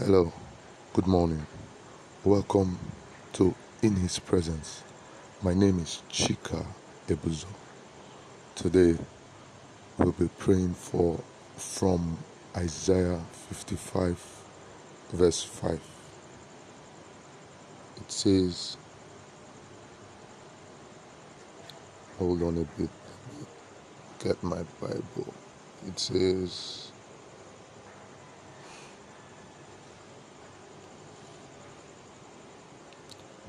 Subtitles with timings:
[0.00, 0.32] Hello,
[0.94, 1.46] good morning.
[2.24, 2.78] Welcome
[3.34, 4.82] to In His Presence.
[5.42, 6.64] My name is Chika
[7.06, 7.48] Ebuzo.
[8.54, 8.96] Today
[9.98, 11.20] we'll be praying for
[11.58, 12.16] from
[12.56, 14.18] Isaiah 55,
[15.12, 15.74] verse 5.
[17.98, 18.78] It says,
[22.18, 22.90] Hold on a bit,
[24.24, 25.34] get my Bible.
[25.86, 26.90] It says,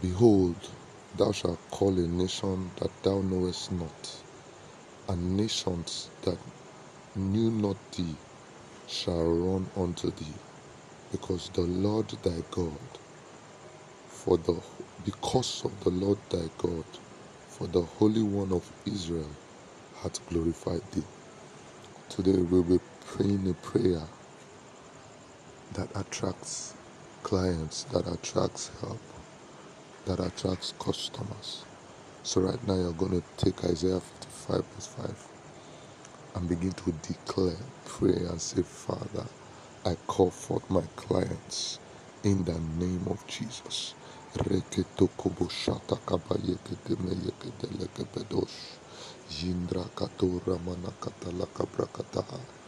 [0.02, 0.58] Behold,
[1.18, 4.26] thou shalt call a nation that thou knowest not,
[5.10, 6.40] and nations that
[7.16, 8.16] knew not thee
[8.88, 10.36] shall run unto thee,
[11.12, 13.00] because the Lord thy God,
[14.08, 14.62] for the
[15.04, 16.86] because of the Lord thy God,
[17.48, 19.38] for the Holy One of Israel
[20.04, 21.08] hath glorified thee.
[22.10, 24.08] Today we'll be praying a prayer
[25.74, 26.76] that attracts
[27.24, 29.11] clients, that attracts help,
[30.06, 31.68] that attracts customers.
[32.24, 35.30] So right now you're going to take Isaiah 55 verse 5
[36.36, 39.28] and begin to declare, pray and say, Father,
[39.86, 41.80] I call forth my clients
[42.24, 43.96] in the name of Jesus.
[49.30, 52.61] Yindra katura mana katala kabrakataha.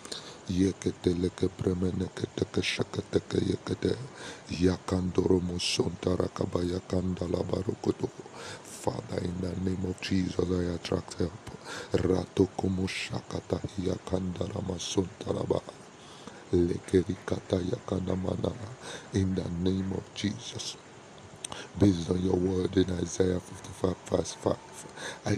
[0.49, 3.95] Yeketeleke bremeneketeke sheketeke yekete.
[4.51, 8.09] Yakandoro musontara kabaya kandala barokoto.
[8.63, 11.31] Father, in the name of Jesus, I attract help.
[11.93, 15.61] Rato como shakata yakandara masontaraba.
[16.53, 18.53] Lekerikata yakanamana.
[19.13, 20.77] In the name of Jesus
[21.79, 24.57] based on your word in Isaiah 55 verse 5.
[25.27, 25.35] I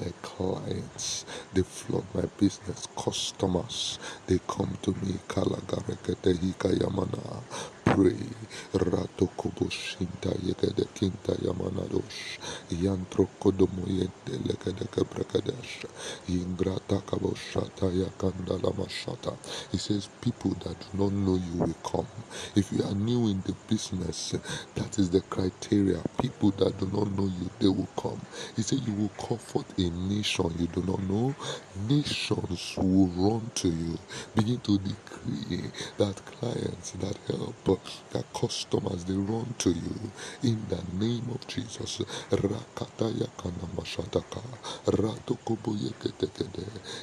[0.00, 5.14] declare clients, they flood my business, customers, they come to me.
[7.96, 8.20] Pray.
[8.74, 12.22] Rato koboshinta yegede kinta yamanadosh.
[12.84, 15.86] Yantro kodomo yente legede kebrekadesh.
[16.28, 19.32] Ingrata kaboshata yakanda lamashata.
[19.72, 22.06] He says, People that do not know you will come.
[22.56, 24.36] If you are new in the business,
[24.76, 26.02] that is the criteria.
[26.22, 28.20] People that do not know you, they will come.
[28.56, 31.34] He said, You will comfort a nation you do not know.
[31.88, 33.98] Nations will run to you.
[34.36, 37.80] Begin to decree that clients, that help,
[38.12, 42.00] that customers, they run to you in the name of Jesus.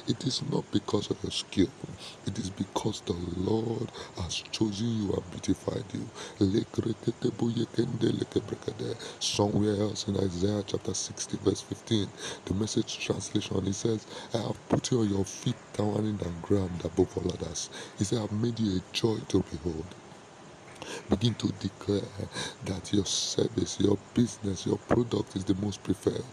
[0.08, 1.68] It is not because of your skill,
[2.26, 6.06] it is because the Lord has chosen you and beautified you.
[9.20, 12.08] Somewhere else in Isaiah chapter 60, verse 15,
[12.46, 16.82] the message translation it says, I have put you on your feet towering and ground
[16.84, 17.70] above all others.
[17.98, 19.94] He said, I have made you a joy to behold.
[21.10, 22.02] Begin to declare
[22.64, 26.24] that your service, your business, your product is the most preferred.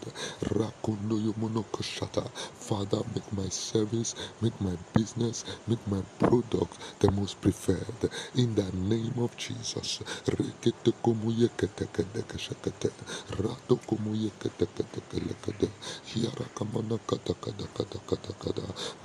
[2.56, 8.10] Father, make my service, make my business, make my product the most preferred.
[8.36, 10.02] In the name of Jesus.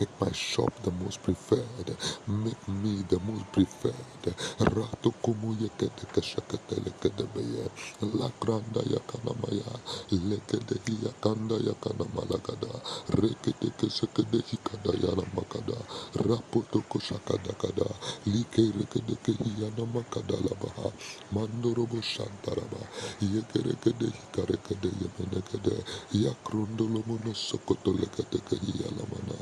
[0.00, 1.96] Make my shop the most preferred.
[2.28, 4.34] Make me the most preferred.
[4.60, 7.64] Rato como yekete keshakete lekede beye.
[8.00, 9.72] La granda yakana maya.
[10.10, 12.72] Lekede yakanda yakana malagada.
[13.08, 15.78] Rekete keshakede hikada yana makada.
[16.14, 17.88] Rapoto koshakada kada.
[18.26, 20.92] Like rekede kehiyana makada labaha.
[21.32, 22.88] Mandorobo shantaraba.
[23.20, 25.84] Yekerekede hikarekede yemenekede.
[26.12, 29.36] Yakrondolo mono sokoto lekede kehiyalamana.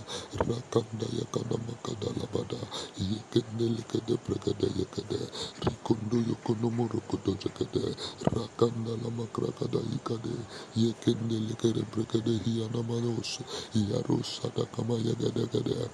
[0.49, 2.61] Rakanda yakana makada labada.
[2.97, 5.21] Yekende lekede prekede yekede.
[5.67, 7.97] Rikondo yokonomo rokodo jekede.
[8.37, 10.47] Rakanda lama krakada yikade.
[10.75, 13.41] Yekende lekede prekede hiyana manos.
[13.75, 15.91] Yaros sadakama yegede gede.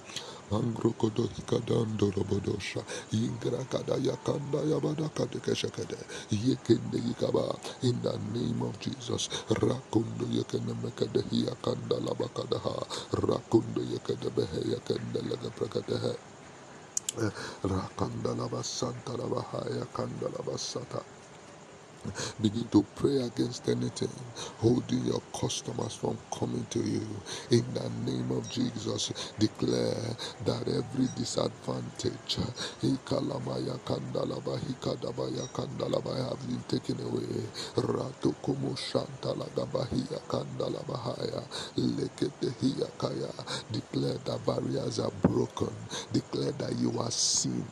[0.51, 2.85] Mangrokodo hikadando robodosha.
[3.11, 5.97] Ingrakada yakanda yabada kadekeshekede.
[6.31, 7.59] Yekende yikaba.
[7.83, 9.29] In the name of Jesus.
[9.49, 12.87] Rakundo yekene mekede hiyakanda labakadaha.
[13.13, 15.49] Rakundo yekede behe yekende lege
[17.63, 21.20] ラカンダラバッサンタラバハヤカンダラバッサタ。
[22.41, 27.23] Begin to pray against anything holding your customers from coming to you.
[27.51, 32.37] In the name of Jesus, declare that every disadvantage
[36.27, 37.49] have been taken away.
[37.77, 41.47] Ratokomo Shantalagabahia Kandalabahaya
[41.77, 43.31] Leketehia Kaya.
[43.71, 45.87] Declare that barriers are broken.
[46.11, 47.69] Declare that you are seen.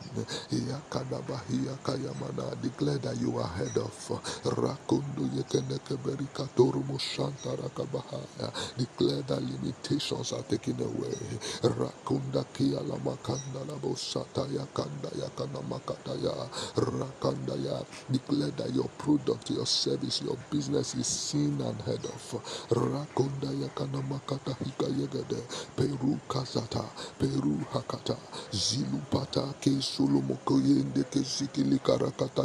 [2.60, 4.19] Declare that you are head of.
[4.44, 8.52] Rakundu yekeneke berika torumo shanta rakabahaya.
[8.76, 11.14] Declare that limitations are taken away.
[11.62, 16.34] Rakunda kia la makanda la bosata ya kanda ya kana makata ya
[16.76, 17.84] rakanda ya.
[18.10, 22.22] Declare that your product, your service, your business is seen and heard of.
[22.70, 25.46] Rakunda ya kana makata hika yegede.
[25.76, 26.84] Peru kazata.
[27.18, 28.18] Peru hakata.
[28.52, 32.44] Zilupata ke sulumoko yende ke zikili karakata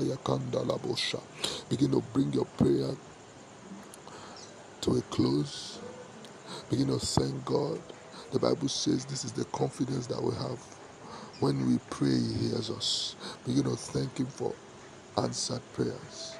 [0.65, 1.19] la bosha.
[1.69, 2.91] Begin to bring your prayer
[4.81, 5.79] to a close.
[6.69, 7.79] Begin to thank God.
[8.33, 10.59] The Bible says this is the confidence that we have.
[11.41, 13.15] When we pray, He hears us.
[13.45, 14.53] Begin to thank Him for
[15.17, 16.35] answered prayers.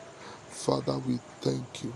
[0.50, 1.94] Father, we thank you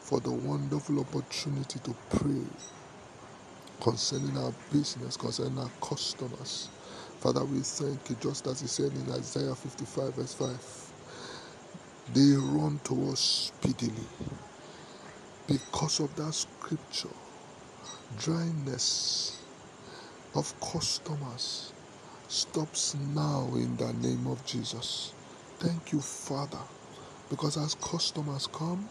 [0.00, 2.42] for the wonderful opportunity to pray
[3.80, 6.70] concerning our business, concerning our customers.
[7.20, 10.89] Father, we thank you, just as He said in Isaiah 55, verse 5.
[12.14, 14.06] They run to us speedily.
[15.48, 17.10] Because of that scripture,
[18.18, 19.38] dryness
[20.34, 21.72] of customers
[22.28, 25.14] stops now in the name of Jesus.
[25.58, 26.62] Thank you, Father,
[27.30, 28.88] because as customers come,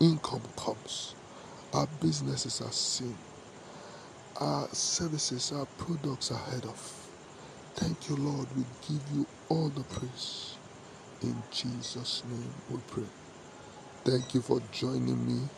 [0.00, 1.14] income comes.
[1.74, 3.16] Our businesses are seen.
[4.40, 7.10] Our services, our products are heard of.
[7.76, 8.48] Thank you, Lord.
[8.56, 10.56] We give you all the praise.
[11.22, 13.04] In Jesus' name we pray.
[14.04, 15.48] Thank you for joining me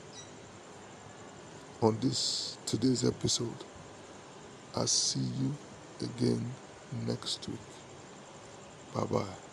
[1.82, 3.64] on this today's episode.
[4.74, 5.58] I'll see you
[6.02, 6.56] again
[6.90, 7.58] next week.
[8.94, 9.43] Bye bye.